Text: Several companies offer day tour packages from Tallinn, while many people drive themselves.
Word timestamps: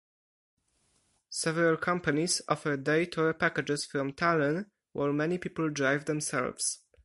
Several 1.29 1.77
companies 1.77 2.41
offer 2.49 2.75
day 2.75 3.05
tour 3.05 3.35
packages 3.35 3.85
from 3.85 4.13
Tallinn, 4.13 4.65
while 4.93 5.13
many 5.13 5.37
people 5.37 5.69
drive 5.69 6.05
themselves. 6.05 6.79